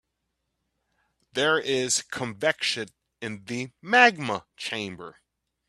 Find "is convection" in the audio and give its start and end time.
1.59-2.87